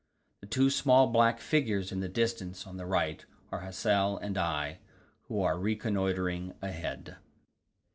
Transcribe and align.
The 0.39 0.47
two 0.47 0.71
small 0.71 1.05
black 1.05 1.39
figures 1.39 1.91
in 1.91 1.99
the 1.99 2.09
distance, 2.09 2.65
on 2.65 2.77
the 2.77 2.87
right, 2.87 3.23
are 3.51 3.59
Hassel 3.59 4.17
and 4.17 4.35
I, 4.35 4.79
who 5.27 5.41
are 5.43 5.59
reconnoitring 5.59 6.55
ahead. 6.59 7.17